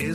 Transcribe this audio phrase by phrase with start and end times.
[0.00, 0.06] ሰላም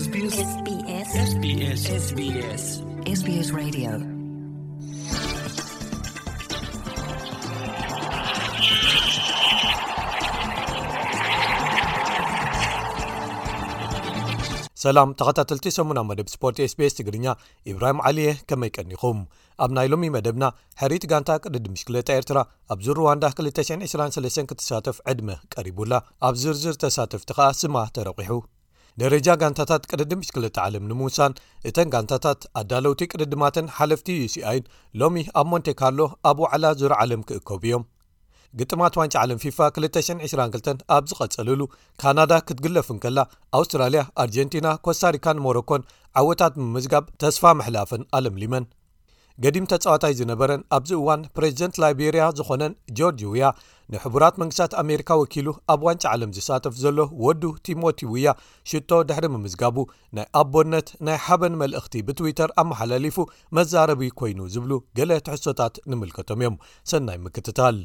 [15.17, 17.34] ተኸታተልቲ ሰሙና መደብ ስፖርት ስቢስ ትግርኛ
[17.72, 19.20] ኢብራሂም ዓልየ ከመይ ቀኒኹም
[19.66, 20.49] ኣብ ናይ ሎሚ መደብና
[20.84, 22.38] ሕሪት ጋንታ ቅድዲ ምሽክለጣ ኤርትራ
[22.76, 25.94] ኣብዚ ሩዋንዳ 223 ክትሳተፍ ዕድመ ቀሪቡላ
[26.30, 28.30] ኣብ ዝርዝር ተሳተፍቲ ኸኣ ስማ ተረቒሑ
[29.02, 31.34] ደረጃ ጋንታታት ቅድድም ሽ2ለ ዓለም ንምውሳን
[31.70, 34.67] እተን ጋንታታት ኣዳለውቲ ቅድድማትን ሓለፍቲ ዩሲኣይ ን
[35.02, 37.84] ሎሚ ኣብ ሞንቴ ካርሎ ኣብ ዕላ ዙር ዓለም ክእከቡ እዮም
[38.59, 41.62] ግጥማት ዋንጭ ዓለም ፊፋ 222 ኣብ ዝቐጸልሉ
[42.03, 43.20] ካናዳ ክትግለፍን ከላ
[43.59, 45.84] ኣውስትራልያ ኣርጀንቲና ኮስታሪካን ሞሮኮን
[46.22, 48.66] ዓወታት ብምዝጋብ ተስፋ መሕላፍን ኣለምሊመን
[49.44, 53.48] ገዲም ተጻዋታይ ዝነበረን ኣብዚ እዋን ፕሬዚደንት ላይቤርያ ዝኾነን ጆርጅ ውያ
[53.94, 58.30] ንሕቡራት መንግስታት ኣሜሪካ ወኪሉ ኣብ ዋንጫ ዓለም ዝሳተፍ ዘሎ ወዱ ቲሞቲ ውያ
[58.69, 59.77] ሽቶ ድሕሪ ምምዝጋቡ
[60.17, 63.17] ናይ ኣቦነት ናይ ሓበን መልእክቲ ብትዊተር ኣመሓላሊፉ
[63.58, 66.58] መዛረቢ ኮይኑ ዝብሉ ገሌ ትሕሶታት ንምልከቶም እዮም
[66.92, 67.77] ሰናይ ምክትታል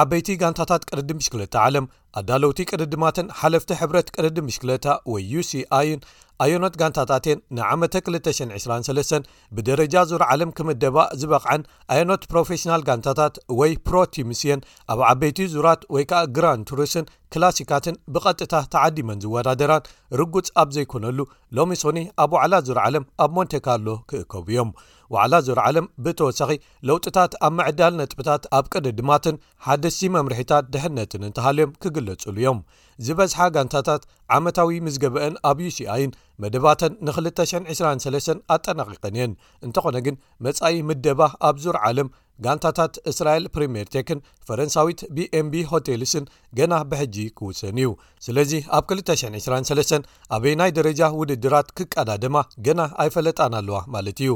[0.00, 1.86] ዓበይቲ ጋንታታት ቅርዲ ምሽክለታ ዓለም
[2.18, 6.00] ኣዳለውቲ ቅድድማትን ሓለፍቲ ሕብረት ቅድዲ ምሽክለታ ወይ ዩሲኣን
[6.44, 11.62] ኣዮኖት ጋንታታት ን ንዓመ 223 ብደረጃ ዙር ዓለም ክምደባእ ዝበቕዐን
[11.94, 19.20] ኣየኖት ፕሮፌሽናል ጋንታታት ወይ ፕሮቲምስየን ኣብ ዓበይቲ ዙራት ወይ ከዓ ግራን ቱሪስትን ክላሲካትን ብቐጥታ ተዓዲመን
[19.24, 19.84] ዝወዳደራን
[20.20, 21.18] ርጉፅ ኣብ ዘይኮነሉ
[21.56, 24.70] ሎሚ ሶኒ ኣብ ዋዕላ ዙር ዓለም ኣብ ሞንቴ ካርሎ ክእከቡ እዮም
[25.14, 26.50] ዋዕላ ዞር ዓለም ብተወሳኺ
[26.88, 32.60] ለውጥታት ኣብ መዕዳል ነጥብታት ኣብ ቅድ ድማትን ሓደስቲ መምርሒታት ድሕነትን እንተሃልዮም ክግለጹሉ እዮም
[33.06, 34.02] ዝበዝሓ ጋንታታት
[34.36, 39.32] ዓመታዊ ምስ ገበአን ኣብ ዩሽኣይን መደባተን ን223 ኣጠናቂቀን እየን
[39.66, 42.10] እንተኾነ ግን መጻኢ ምደባ ኣብ ዙር ዓለም
[42.44, 46.24] ጋንታታት እስራኤል ፕሪምርቴክን ፈረንሳዊት bኤምቢ ሆቴልስን
[46.58, 47.88] ገና ብሕጂ ክውሰን እዩ
[48.26, 49.98] ስለዚ ኣብ 223
[50.36, 54.32] ኣበይ ናይ ደረጃ ውድድራት ክቀዳድማ ገና ኣይፈለጣን ኣለዋ ማለት እዩ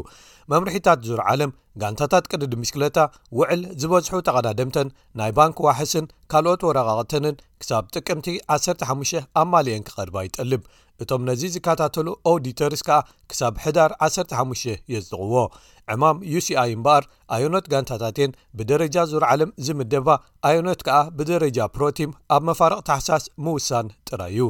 [0.52, 2.98] መምርሒታት ዙር ዓለም ጋንታታት ቅድድ ምሽክለታ
[3.38, 4.88] ውዕል ዝበዝሑ ተቐዳደምተን
[5.20, 8.28] ናይ ባንኪ ዋሕስን ካልኦት ወረቃቕተንን ክሳብ ጥቅምቲ
[8.58, 10.62] 15 ኣብ ማልአን ክቐድባ ይጠልብ
[11.02, 12.98] እቶም ነዚ ዝከታተሉ ኣውዲተርስ ከኣ
[13.30, 15.40] ክሳብ ሕዳር 15 የዝጥቕዎ
[15.92, 17.04] ዕማም ዩሲኣይ እምበኣር
[17.36, 20.08] ኣዮኖት ጋንታታት ን ብደረጃ ዙር ዓለም ዝምደባ
[20.50, 24.46] ኣዮኖት ከዓ ብደረጃ ፕሮቲም ኣብ መፋርቕ ተሓሳስ ምውሳን ጥራይ እዩ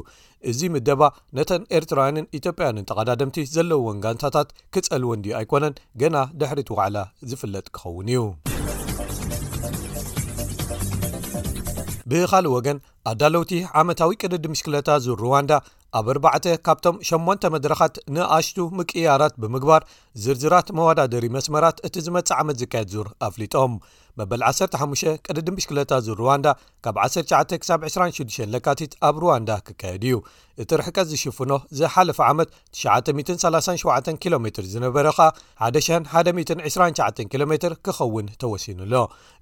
[0.50, 1.02] እዚ ምደባ
[1.36, 6.98] ነተን ኤርትራውያንን ኢትዮጵያንን ተቐዳደምቲ ዘለዎን ጋንታታት ክፀልወንድ ኣይኮነን ገና ድሕሪት ዋዕላ
[7.30, 8.22] ዝፍለጥ ክኸውን እዩ
[12.10, 12.78] ብካልእ ወገን
[13.10, 15.52] ኣዳለውቲ ዓመታዊ ቅድዲ ምሽክለታ ዙር ሩዋንዳ
[15.98, 19.82] ኣብ ኣ ካብቶም 8 መድረኻት ንኣሽቱ ምቅያራት ብምግባር
[20.22, 23.74] ዝርዝራት መወዳደሪ መስመራት እቲ ዝመጽእ ዓመት ዝካየድ ዙር ኣፍሊጦም
[24.18, 26.48] መበል 15 ቀድ ድብሽ ክለታ ዙ ሩዋንዳ
[26.86, 30.16] ካብ 19-ሳ26 ለካቲት ኣብ ሩዋንዳ ክካየድ እዩ
[30.62, 32.48] እቲ ርሕቀት ዝሽፍኖ ዘሓለፈ ዓመት
[32.80, 35.18] 937 ኪ ሜ ዝነበረኻ
[35.70, 38.94] 1129 ኪሎ ሜ ክኸውን ተወሲኑኣሎ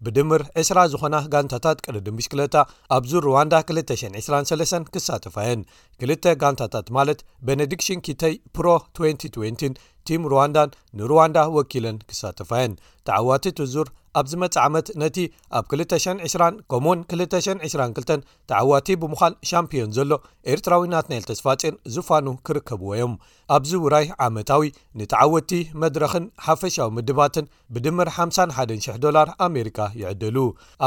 [0.06, 2.56] ብድምር ዕስራ ዝኾና ጋንታታት ቅርድምሽክለታ
[2.98, 5.62] ኣብዚ ሩዋንዳ 223 ክሳተፋየን
[6.02, 6.12] ክል
[6.44, 7.18] ጋንታታት ማለት
[7.48, 8.66] ቤነዲክሽን ኪተይ ፕሮ
[9.06, 9.70] 202
[10.08, 12.72] ቲም ሩዋንዳን ንሩዋንዳ ወኪለን ክሳተፋየን
[13.08, 13.88] ተዓዋቲ ትዙር
[14.20, 15.18] ኣብዚ መፅእ ዓመት ነቲ
[15.58, 18.10] ኣብ 220 ከምኡውን 222
[18.50, 20.10] ተዓዋቲ ብምዃን ሻምፒዮን ዘሎ
[20.54, 23.14] ኤርትራዊና ናልተስፋፅን ዝፋኑ ክርከብዎ እዮም
[23.56, 24.62] ኣብዚ ውራይ ዓመታዊ
[24.98, 25.50] ንተዓወቲ
[25.82, 30.36] መድረክን ሓፈሻዊ ምድባትን ብድምር 5100 ዶላር ኣሜሪካ ይዕደሉ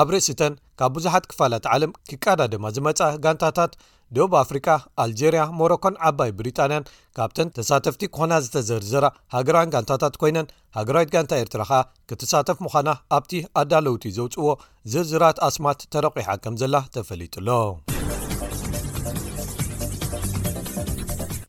[0.01, 3.73] ኣብ ርእሲተን ካብ ብዙሓት ክፋላት ዓለም ክቃዳድማ ዝመፃእ ጋንታታት
[4.15, 4.67] ደብ ኣፍሪካ
[5.03, 6.87] ኣልጀርያ ሞሮኮን ዓባይ ብሪጣንያን
[7.17, 9.05] ካብተን ተሳተፍቲ ክኾና ዝተዘርዘራ
[9.35, 11.81] ሃገራን ጋንታታት ኮይነን ሃገራዊት ጋንታ ኤርትራ ከኣ
[12.11, 14.51] ክተሳተፍ ምዃና ኣብቲ ኣዳለውቲ ዘውፅዎ
[14.93, 17.49] ዝርዝራት ኣስማት ተረቂሓ ከም ዘላ ተፈሊጡኣሎ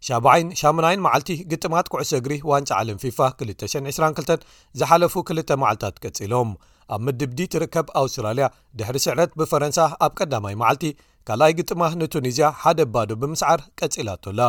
[0.08, 4.44] ሻብይን ሻሙናይን መዓልቲ ግጥማት ኩዕሶ እግሪ ዋንጫ ዓልን ፊፋ 222
[4.80, 6.50] ዝሓለፉ 2ልተ መዓልትታት ቀጺሎም
[6.94, 8.46] ኣብ ምድብዲ ትርከብ ኣውስትራልያ
[8.80, 10.84] ድሕሪ ስዕረት ብፈረንሳ ኣብ ቀዳማይ መዓልቲ
[11.28, 14.40] ካልኣይ ግጥማ ንቱኒዝያ ሓደ ኣባዶ ብምስዓር ቀጺላ ቶላ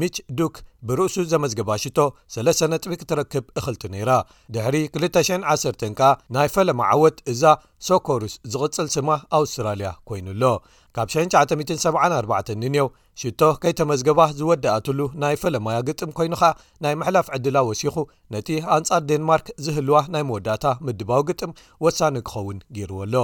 [0.00, 0.54] ሚች ዱክ
[0.88, 1.98] ብርእሱ ዘመዝገባ ሽቶ
[2.34, 4.10] ሰለተነጥቢ ክትረክብ እክልቲ ነይራ
[4.54, 7.42] ድሕሪ 21 ከኣ ናይ ፈለማ ዓወት እዛ
[7.88, 9.08] ሶኮሩስ ዝቕፅል ስማ
[9.38, 10.42] ኣውስትራልያ ኮይኑኣሎ
[10.96, 12.88] ካብ 974 እንኤው
[13.20, 16.44] ሽቶ ከይተመዝገባ ዝወዳኣትሉ ናይ ፈለማያ ግጥም ኮይኑከ
[16.84, 17.96] ናይ ምሕላፍ ዕድላ ወሲኹ
[18.34, 21.52] ነቲ ኣንፃር ደንማርክ ዝህልዋ ናይ መወዳእታ ምድባዊ ግጥም
[21.86, 23.14] ወሳኒ ክኸውን ገይርዎ ኣሎ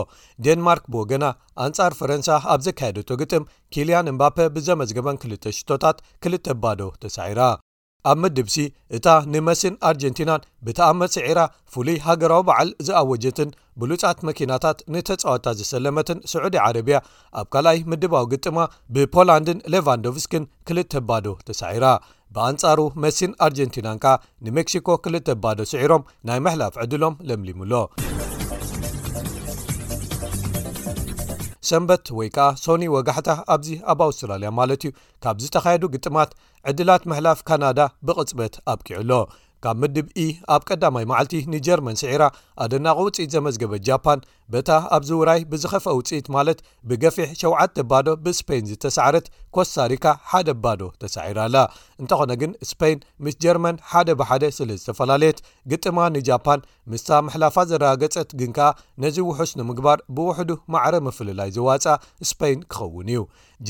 [0.47, 1.25] ደንማርክ ብወገና
[1.67, 3.45] ኣንጻር ፈረንሳ ኣብ ዘካየደቶ ግጥም
[3.77, 7.41] ኪልያን እምባፔ ብዘመዝገበን 2ሽታት ክልብ ዶ ተሳራ
[8.11, 8.55] ኣብ ምድብሲ
[8.97, 11.41] እታ ንመሲን ኣርጀንቲናን ብተኣመ ስዒራ
[11.73, 16.99] ፍሉይ ሃገራዊ በዓል ዝኣወጀትን ብሉፃት መኪናታት ንተፃወታ ዝሰለመትን ስዑዲ ዓረብያ
[17.41, 18.57] ኣብ ካልኣይ ምድባዊ ግጥማ
[18.97, 21.85] ብፖላንድን ሌቫንዶቭስኪን ክልተባዶ ተሳዒራ
[22.37, 24.15] ብኣንጻሩ መሲን ኣርጀንቲናን ከዓ
[24.47, 27.73] ንሜክሲኮ ክልተባዶ ስዒሮም ናይ መሕላፍ ዕድሎም ለምሊሙሎ
[31.69, 34.93] ሰንበት ወይ ከዓ ሶኒ ወጋሕታ ኣብዚ ኣብ ኣውስትራልያ ማለት እዩ
[35.23, 36.31] ካብ ዝተኻየዱ ግጥማት
[36.71, 39.11] ዕድላት ምሕላፍ ካናዳ ብቕፅበት ኣብቂዕሎ
[39.65, 42.23] ካብ ምድብ ኢ e ኣብ ቀዳማይ መዓልቲ ንጀርመን ስዒራ
[42.65, 44.21] ኣደናዊ ውፅኢት ዘመዝገበት ጃፓን
[44.53, 46.59] በታ ኣብዚ ውራይ ብዝኸፍአ ውፅኢት ማለት
[46.91, 49.27] ብገፊሕ 7ዓተ ባዶ ብስፖይን ዝተሳዕረት
[49.57, 51.57] ኮስታሪካ ሓደ ባዶ ተሳዒራኣላ
[52.03, 55.41] እንተኾነ ግን ስፖይን ምስ ጀርመን ሓደ ብሓደ ስለ ዝተፈላለየት
[55.73, 56.65] ግጥማ ንጃፓን
[56.95, 58.71] ምስ መሕላፋ ዘረጋገፀት ግን ከኣ
[59.05, 63.21] ነዚ ውሑስ ንምግባር ብውሕዱ ማዕረ መፍለላይ ዝዋፅእ ስፖይን ክኸውን እዩ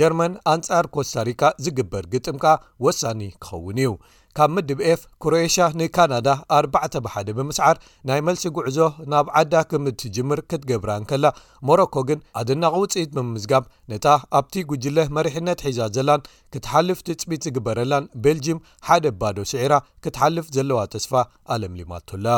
[0.01, 2.57] ጀርመን ኣንጻር ኮስታሪካ ዝግበር ግጥም ካ
[2.87, 3.93] ወሳኒ ክኸውን እዩ
[4.41, 6.29] ካብ ምድብ ኤፍ ኩሮኤሽያ ንካናዳ
[6.59, 7.77] ኣርባዕተ ብሓደ ብምስዓር
[8.09, 8.79] ናይ መልሲ ጉዕዞ
[9.13, 11.27] ናብ ዓዳ ክምድትጅምር ክትገብራንከላ
[11.71, 14.07] ሞሮኮ ግን ኣድናቕውጽኢት ብምዝጋብ ነታ
[14.41, 16.25] ኣብቲ ጕጅለ መሪሕነት ሒዛ ዘላን
[16.57, 19.73] ክትሓልፍ ትፅቢት ዝግበረላን ቤልጅም ሓደ ባዶ ስዒራ
[20.07, 21.13] ክትሓልፍ ዘለዋ ተስፋ
[21.57, 22.29] ኣለምሊማትላ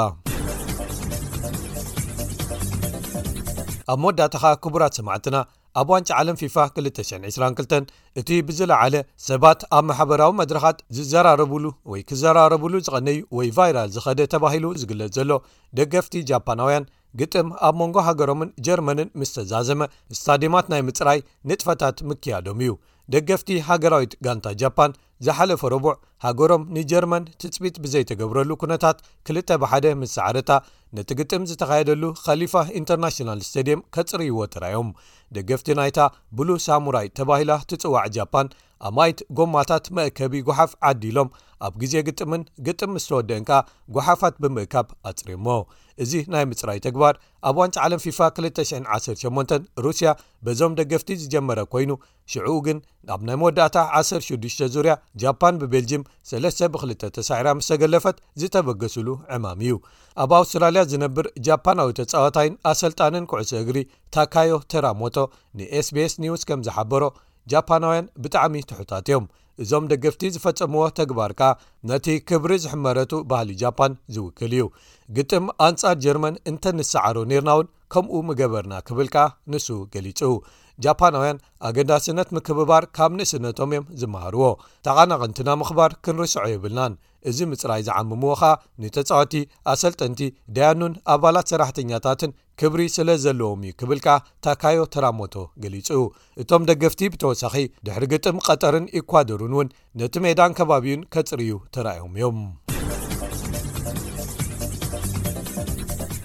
[3.91, 5.37] ኣብ መወዳእታ ኸ ክቡራት ሰማዕትና
[5.81, 7.91] ኣብ ዋንጫ ዓለም ፊፋ 222
[8.21, 8.95] እቲ ብዝለዓለ
[9.29, 15.31] ሰባት ኣብ ማሕበራዊ መድረኻት ዝዘራረብሉ ወይ ክዘራረብሉ ዝቐነዩ ወይ ቫይራል ዝኸደ ተባሂሉ ዝግለጽ ዘሎ
[15.81, 16.85] ደገፍቲ ጃፓናውያን
[17.21, 19.83] ግጥም ኣብ መንጎ ሃገሮምን ጀርመንን ምስ ተዛዘመ
[20.15, 21.19] እስታድማት ናይ ምፅራይ
[21.49, 22.73] ንጥፈታት ምክያዶም እዩ
[23.13, 24.93] ደገፍቲ ሃገራዊት ጋንታ ጃፓን
[25.27, 25.95] ዝሓለፈ ረቡዕ
[26.25, 30.51] ሃገሮም ንጀርመን ትፅቢት ብዘይተገብረሉ ኩነታት ክልተ ብሓደ ምስ ሳዕርታ
[30.97, 34.91] ነቲ ግጥም ዝተካየደሉ ከሊፋ ኢንተርናሽናል ስተድየም ከፅርይዎ ተራዮም
[35.39, 36.09] ደገፍቲ ናይ ታ
[36.39, 38.49] ብሉ ሳሙራይ ተባሂላ ትጽዋዕ ጃፓን
[38.89, 41.29] ኣማይት ጎማታት መእከቢ ጓሓፍ ዓዲሎም
[41.67, 43.59] ኣብ ግዜ ግጥምን ግጥም ምስ ተወደአን ከኣ
[43.95, 45.47] ጓሓፋት ብምእካብ ኣፅሪሞ
[46.03, 47.15] እዚ ናይ ምፅራይ ተግባር
[47.49, 50.11] ኣብ ዋንጭ ዓለም ፊፋ 218 ሩስያ
[50.47, 51.93] በዞም ደገፍቲ ዝጀመረ ኮይኑ
[52.33, 52.79] ሽዑኡ ግን
[53.17, 54.95] ኣብ ናይ መወዳእታ 16 ዙርያ
[55.25, 59.77] ጃፓን ብቤልጅም 3 ብ2 ተሳዕ ምስ ተገለፈት ዝተበገስሉ ዕማም እዩ
[60.25, 63.79] ኣብ ኣውስትራልያ ዝነብር ጃፓናዊ ተጻዋታይን ኣሰልጣንን ኩዕሶ እግሪ
[64.17, 65.19] ታካዮ ተራሞቶ
[65.61, 67.05] ንኤስቤስ ኒውስ ከም ዝሓበሮ
[67.53, 69.25] ጃፓናውያን ብጣዕሚ ትሑታት እዮም
[69.63, 71.41] እዞም ደገፍቲ ዝፈፀምዎ ተግባርካ
[71.91, 74.65] ነቲ ክብሪ ዝሕመረቱ ባህሊ ጃፓን ዝውክል እዩ
[75.17, 79.17] ግጥም ኣንጻር ጀርመን እንተ ንስዕሩ ኔርና እውን ከምኡ ምገበርና ክብልካ
[79.53, 80.21] ንሱ ገሊጹ
[80.85, 84.45] ጃፓናውያን ኣገዳስነት ምክብባር ካብ ንእስነቶም እዮም ዝመሃርዎ
[84.87, 86.95] ተቓናቐንቲ ና ምኽባር ክንርስዖ ይብልናን
[87.31, 88.53] እዚ ምፅራይ ዝዓምምዎ ኸኣ
[88.83, 89.35] ንተፃወቲ
[89.73, 90.21] ኣሰልጠንቲ
[90.57, 94.09] ደያኑን ኣባላት ሰራሕተኛታትን ክብሪ ስለ ዘለዎም እዩ ክብልከ
[94.45, 95.35] ታካዮ ተራሞቶ
[95.65, 95.89] ገሊጹ
[96.43, 97.55] እቶም ደገፍቲ ብተወሳኺ
[97.89, 99.69] ድሕሪ ግጥም ቀጠርን ኢኳደሩን እውን
[100.01, 102.41] ነቲ ሜዳን ከባቢኡን ከፅር ዩ ተራኣዮም እዮም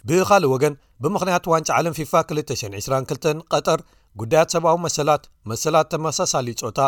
[0.10, 0.74] ብኻልእ ወገን
[1.04, 3.80] ብምኽንያት ዋንጫ ዓለም ፊፋ 222 ቀጠር
[4.22, 6.80] ጉዳያት ሰብዊ መሰላት መሰላት ተመሳሳሊ ፆታ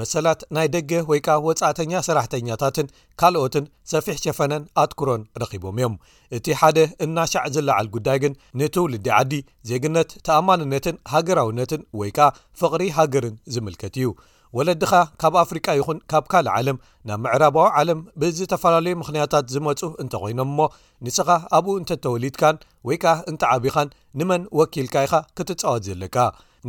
[0.00, 2.86] መሰላት ናይ ደገ ወይ ከዓ ወፃእተኛ ሰራሕተኛታትን
[3.20, 5.94] ካልኦትን ሰፊሕ ሸፈነን ኣትኩሮን ረኺቦም እዮም
[6.36, 9.32] እቲ ሓደ እናሻዕ ዝለዓል ጉዳይ ግን ንትውልዲ ዓዲ
[9.70, 12.28] ዜግነት ተኣማንነትን ሃገራውነትን ወይ ከዓ
[12.62, 14.10] ፍቕሪ ሃገርን ዝምልከት እዩ
[14.58, 16.76] ወለድኻ ካብ ኣፍሪቃ ይኹን ካብ ካልእ ዓለም
[17.08, 20.60] ናብ ምዕራባዊ ዓለም ብዝተፈላለዩ ምኽንያታት ዝመፁ እንተኮይኖም እሞ
[21.06, 23.88] ንስኻ ኣብኡ እንተተወሊድካን ወይ ከዓ እንተ ዓብኻን
[24.20, 26.16] ንመን ወኪልካ ኢኻ ክትፃወት ዘለካ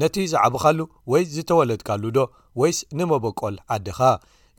[0.01, 0.79] ነቲ ዝዓብኻሉ
[1.11, 2.25] ወይስ ዝተወለድካሉ ዶ
[2.61, 3.99] ወይስ ንመበቆል ዓድኻ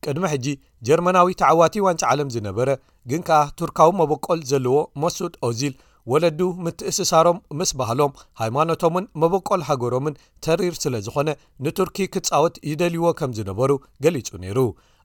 [0.05, 0.47] ቅድሚ ሕጂ
[0.87, 2.69] ጀርመናዊ ተዓዋቲ ዋንጫ ዓለም ዝነበረ
[3.11, 5.75] ግን ከኣ ቱርካዊ መበቆል ዘለዎ መሱድ ኦዚል
[6.13, 10.15] ወለዱ ምትእስሳሮም ምስ በህሎም ሃይማኖቶምን መበቆል ሃገሮምን
[10.45, 11.29] ተሪር ስለ ዝኾነ
[11.65, 13.73] ንቱርኪ ክትጻወት ይደልይዎ ከም ዝነበሩ
[14.05, 14.59] ገሊጹ ነይሩ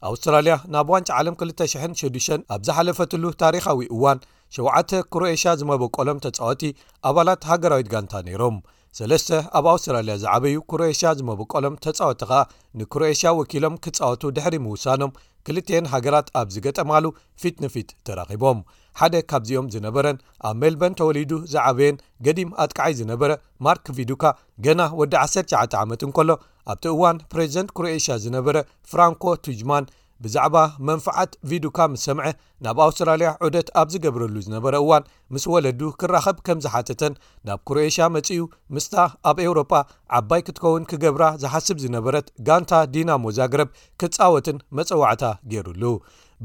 [0.10, 4.20] ኣውስትራልያ ናብ ዋንጫ ዓለም 206 ኣብ ዝሓለፈትሉ ታሪካዊ እዋን
[4.56, 6.64] 7ተ ክሩኤሽያ ዝመበቀሎም ተጻወቲ
[7.10, 8.58] ኣባላት ሃገራዊት ጋንታ ነይሮም
[8.98, 12.42] ሰለስተ ኣብ ኣውስትራልያ ዝዓበዩ ኩሮኤሽያ ዝመብቀሎም ተጻወቲ ኸኣ
[12.80, 15.16] ንኩሮኤሽያ ወኪሎም ክጻወቱ ድሕሪ ምውሳኖም
[15.48, 17.06] ክልተየን ሃገራት ኣብ ዝገጠማሉ
[17.42, 18.60] ፊት ንፊት ተራኺቦም
[19.00, 20.18] ሓደ ካብዚኦም ዝነበረን
[20.50, 21.98] ኣብ ሜልበን ተወሊዱ ዝዓበየን
[22.28, 23.32] ገዲም ኣጥቃዓይ ዝነበረ
[23.68, 24.24] ማርክቪዱካ
[24.68, 26.30] ገና ወዲ 19 ዓመት ንከሎ
[26.74, 28.58] ኣብቲ እዋን ፕሬዚደንት ክሮኤሽያ ዝነበረ
[28.92, 29.88] ፍራንኮ ቱጅማን
[30.24, 30.56] ብዛዕባ
[30.88, 32.26] መንፍዓት ቪድካ ምስ ሰምዐ
[32.66, 37.14] ናብ ኣውስትራልያ ዑደት ኣብ ዝገብረሉ ዝነበረ እዋን ምስ ወለዱ ክራኸብ ከም ዝሓተተን
[37.50, 38.42] ናብ ኩሮኤሽያ መጺኡ
[38.76, 38.96] ምስታ
[39.32, 39.72] ኣብ ኤውሮጳ
[40.20, 43.72] ዓባይ ክትከውን ክገብራ ዝሓስብ ዝነበረት ጋንታ ዲናሞ ዛግረብ
[44.04, 45.84] ክጻወትን መፀዋዕታ ገይሩሉ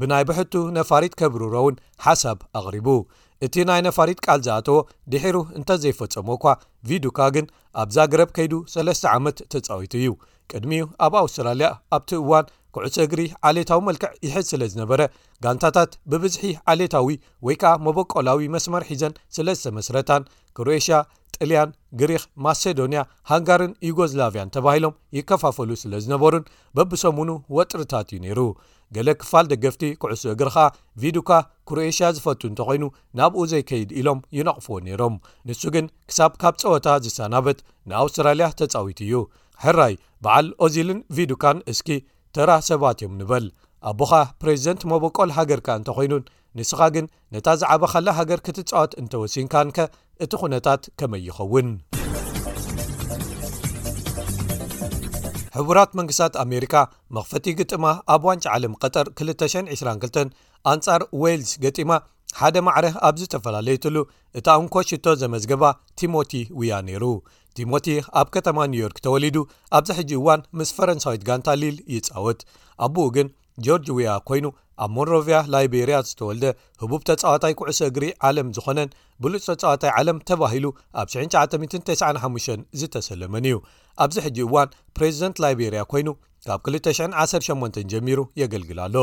[0.01, 1.75] ብናይ ብሕቱ ነፋሪት ከብርሮ እውን
[2.07, 2.89] ሓሳብ ኣቕሪቡ
[3.45, 4.77] እቲ ናይ ነፋሪት ቃል ዝኣተዎ
[5.11, 6.53] ድሒሩ እንተዘይፈፀሞ ኳ
[6.87, 7.45] ቪድካ ግን
[7.81, 10.09] ኣብ ዛግረብ ከይዱ ሰለስተ ዓመት ተጻዊቱ እዩ
[10.51, 12.45] ቅድሚኡ ኣብ ኣውስትራልያ ኣብቲ እዋን
[12.75, 15.01] ኩዕሶ እግሪ ዓሌታዊ መልክዕ ይሕዝ ስለ ዝነበረ
[15.43, 17.07] ጋንታታት ብብዝሒ ዓሌታዊ
[17.45, 20.23] ወይ ከዓ መበቆላዊ መስመር ሒዘን ስለዝተመስረታን
[20.57, 20.97] ኩሩኤሽያ
[21.45, 26.47] ጥልያን ግሪክ ማሴዶኒያ ሃንጋርን ዩጎዝላቪያን ተባሂሎም ይከፋፈሉ ስለ ዝነበሩን
[26.77, 28.39] በብሰሙኑ ወጥርታት እዩ ነይሩ
[28.95, 30.65] ገሌ ክፋል ደገፍቲ ኩዕሶ እግሪ ከዓ
[31.01, 31.31] ቪዱካ
[31.69, 32.85] ክሩኤሽያ ዝፈቱ እንተኮይኑ
[33.19, 35.15] ናብኡ ዘይከይድ ኢሎም ይነቕፍዎ ነይሮም
[35.49, 37.59] ንሱ ግን ክሳብ ካብ ፀወታ ዝሰናበት
[37.91, 39.13] ንኣውስትራልያ ተፃዊት እዩ
[39.65, 39.93] ሕራይ
[40.25, 41.89] በዓል ኦዚልን ቪዱካን እስኪ
[42.35, 43.45] ተራ ሰባት ዮም ንበል
[43.89, 46.23] ኣቦኻ ፕሬዚደንት መቦቆል ሃገርካ እንተኮይኑን
[46.57, 49.77] ንስኻ ግን ነታ ዝዕበ ኻለ ሃገር ክትጻወት እንተወሲንካንከ
[50.23, 51.69] እቲ ዅነታት ከመይ ይኸውን
[55.57, 56.73] ሕቡራት መንግስታት ኣሜሪካ
[57.17, 60.35] መኽፈቲ ግጥማ ኣብ ዋንጭ ዓለም ቀጠር 222
[60.73, 61.91] ኣንጻር ዌልስ ገጢማ
[62.39, 63.97] ሓደ ማዕረህ ኣብዝ ተፈላለየትሉ
[64.39, 65.63] እታ እንኮ ሽቶ ዘመዝገባ
[65.99, 67.05] ቲሞቲ ውያ ነይሩ
[67.59, 67.87] ቲሞቲ
[68.19, 69.37] ኣብ ከተማ ኒው ዮርክ ተወሊዱ
[69.77, 72.39] ኣብዚ ሕጂ እዋን ምስ ፈረንሳዊት ጋንታ ሊል ይፃወት
[72.85, 73.27] ኣብኡ ግን
[73.65, 74.45] ጆርጅ ውያ ኮይኑ
[74.83, 76.45] ኣብ ሞዶቪያ ላይቤሪያ ዝተወልደ
[76.81, 80.65] ህቡብ ተጻዋታይ ኩዕሶ እግሪ ዓለም ዝኾነን ብሉፅ ተጻዋታይ ዓለም ተባሂሉ
[81.01, 83.57] ኣብ 995 ዝተሰለመን እዩ
[84.05, 86.09] ኣብዚ ሕጂ እዋን ፕሬዚደንት ላይቤሪያ ኮይኑ
[86.47, 88.95] ካብ 218 ጀሚሩ የገልግል ኣሎ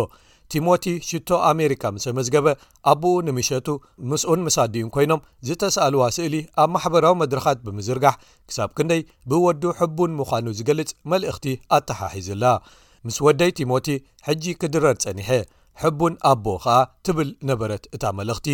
[0.53, 2.49] ቲሞቲ ሽቶ ኣሜሪካ ምሰመዝገበ
[2.91, 3.69] ኣቦኡ ንምሸቱ
[4.11, 8.15] ምስኡን ምሳዲኡን ኮይኖም ዝተሰኣልዋ ስእሊ ኣብ ማሕበራዊ መድረኻት ብምዝርጋሕ
[8.49, 11.47] ክሳብ ክንደይ ብወዱ ሕቡን ምዃኑ ዝገልጽ መልእኽቲ
[11.79, 12.45] ኣተሓሒዙላ
[13.07, 13.89] ምስ ወደይ ቲሞቲ
[14.29, 15.29] ሕጂ ክድረር ጸኒሐ
[15.83, 16.77] ሕቡን ኣቦ ከኣ
[17.07, 18.47] ትብል ነበረት እታ መልእኽቲ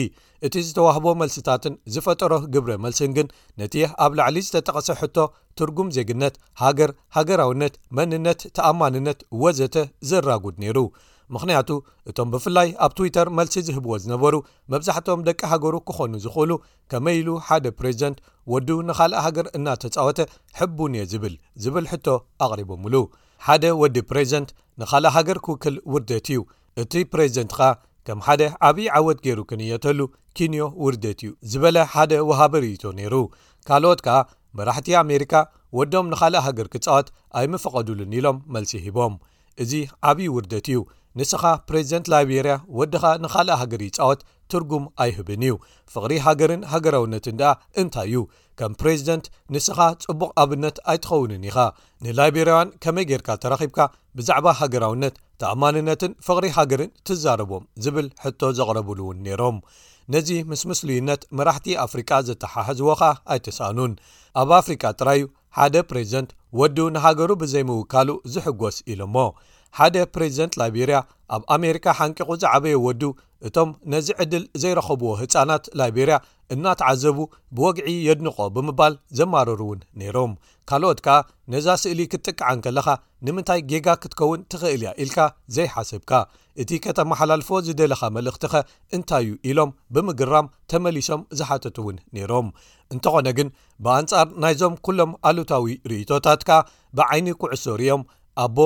[0.47, 3.29] እቲ ዝተዋህቦ መልሲታትን ዝፈጠሮ ግብረ መልስን ግን
[3.61, 5.17] ነቲ የ ኣብ ላዕሊ ዝተጠቐሰ ሕቶ
[5.59, 9.77] ትርጉም ዜግነት ሃገር ሃገራውነት መንነት ተኣማንነት ወዘተ
[10.11, 10.79] ዘራጉድ ነይሩ
[11.35, 11.69] ምኽንያቱ
[12.11, 14.35] እቶም ብፍላይ ኣብ ትዊተር መልሲ ዝህብዎ ዝነበሩ
[14.73, 16.53] መብዛሕትም ደቂ ሃገሩ ክኾኑ ዝኽእሉ
[16.93, 18.19] ከመይ ኢሉ ሓደ ፕሬዚደንት
[18.53, 20.19] ወዱ ንኻልእ ሃገር እናተፃወተ
[20.59, 22.07] ሕቡን እየ ዝብል ዝብል ሕቶ
[22.47, 22.95] ኣቕሪቦምሉ
[23.47, 24.51] ሓደ ወዲ ፕሬዝደንት
[24.83, 26.41] ንኻልእ ሃገር ክውክል ውርደት እዩ
[26.83, 27.63] እቲ ፕሬዝደንትካ
[28.07, 29.99] ከም ሓደ ዓብዪ ዓወት ገይሩ ክንየተሉ
[30.39, 33.15] ኪንዮ ውርደት እዩ ዝበለ ሓደ ወሃበርቶ ነይሩ
[33.69, 34.17] ካልኦት ከኣ
[34.59, 35.35] መራሕቲ ኣሜሪካ
[35.79, 37.07] ወዶም ንኻልእ ሃገር ክጻወት
[37.41, 39.15] ኣይምፍቐዱሉን ኢሎም መልሲ ሂቦም
[39.63, 39.73] እዚ
[40.09, 40.79] ዓብዪ ውርደት እዩ
[41.21, 44.21] ንስኻ ፕሬዚደንት ላይቤርያ ወድኻ ንኻልእ ሃገሪ ፃወት
[44.53, 45.55] ትርጉም ኣይህብን እዩ
[45.93, 47.51] ፍቕሪ ሃገርን ሃገራውነትን ድኣ
[47.81, 48.23] እንታይ እዩ
[48.61, 51.59] ከም ፕሬዚደንት ንስኻ ጽቡቕ ኣብነት ኣይትኸውንን ኢኻ
[52.05, 53.79] ንላይቤርያያን ከመይ ጌርካ ተራኺብካ
[54.19, 59.59] ብዛዕባ ሃገራውነት ተኣማንነትን ፍቕሪ ሃገርን ትዛረቦም ዝብል ሕቶ ዘቕረቡሉ እውን ነይሮም
[60.13, 63.03] ነዚ ምስምስልዩነት መራሕቲ ኣፍሪቃ ዘተሓሕዝዎካ
[63.33, 63.93] ኣይትሳኣኑን
[64.43, 65.23] ኣብ ኣፍሪቃ ጥራዩ
[65.59, 69.25] ሓደ ፕሬዚደንት ወዱ ንሃገሩ ብዘይምውካሉ ዝሕጐስ ኢሉ ሞ
[69.79, 70.97] ሓደ ፕሬዚደንት ላይቤሪያ
[71.35, 73.03] ኣብ ኣሜሪካ ሓንቂቑ ዝዕበየ ወዱ
[73.49, 76.17] እቶም ነዚ ዕድል ዘይረኸብዎ ህፃናት ላይቤርያ
[76.55, 77.19] እናተዓዘቡ
[77.57, 80.33] ብወግዒ የድንቆ ብምባል ዘማረሩ እውን ነይሮም
[80.71, 81.17] ካልኦት ከኣ
[81.53, 82.89] ነዛ ስእሊ ክትጥቅዓን ከለካ
[83.27, 85.19] ንምንታይ ጌጋ ክትከውን ትኽእል እያ ኢልካ
[85.57, 86.13] ዘይሓስብካ
[86.65, 88.63] እቲ ከተመሓላልፎ ዝደለኻ መልእኽት ኸ
[88.99, 92.49] እንታይ ዩ ኢሎም ብምግራም ተመሊሶም ዝሓተቱ እውን ነይሮም
[92.95, 93.51] እንተኾነ ግን
[93.87, 96.63] ብኣንጻር ናይዞም ኩሎም ኣሉታዊ ርእቶታት ከ
[96.99, 98.05] ብዓይኒ ኩዕሶሩ እዮም
[98.47, 98.59] ኣቦ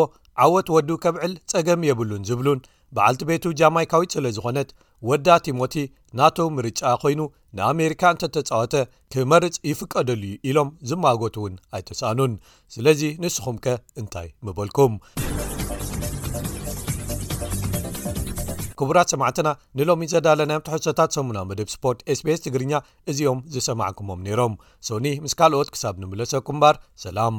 [0.44, 2.58] ዓወት ወዱ ከብዕል ፀገም የብሉን ዝብሉን
[2.96, 4.68] በዓልቲ ቤቱ ጃማይካዊት ስለ ዝኾነት
[5.08, 5.74] ወዳ ቲሞቲ
[6.18, 7.20] ናቱ ምርጫ ኮይኑ
[7.58, 8.74] ንኣሜሪካ እንተተፃወተ
[9.12, 12.32] ክመርፅ ይፍቀደሉዩ ኢሎም ዝማጎት እውን ኣይተሰኣኑን
[12.74, 14.94] ስለዚ ንስኹም ከ እንታይ ምበልኩም
[18.80, 22.74] ክቡራት ሰማዕትና ንሎሚ ዘዳለናዮም ትሕሶታት ሰሙና መደብ ስፖርት ስቤስ ትግርኛ
[23.12, 24.56] እዚኦም ዝሰማዕኩሞም ነይሮም
[24.90, 26.76] ሶኒ ምስ ካልኦት ክሳብ ንምለሰኩም ምባር
[27.06, 27.38] ሰላም